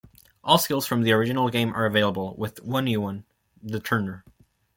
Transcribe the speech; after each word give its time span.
All 0.43 0.57
skills 0.57 0.87
from 0.87 1.03
the 1.03 1.11
original 1.11 1.49
game 1.51 1.75
are 1.75 1.85
available, 1.85 2.33
with 2.35 2.59
one 2.63 2.85
new 2.85 2.99
one: 2.99 3.23
the 3.61 3.79
turner. 3.79 4.25